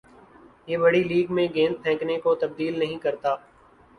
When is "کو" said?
2.23-2.33